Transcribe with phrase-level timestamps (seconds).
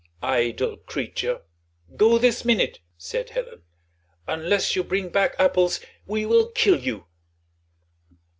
[0.23, 1.41] "Idle creature,
[1.95, 3.61] go this minute," said Helen;
[4.25, 7.05] "unless you bring back apples we will kill you."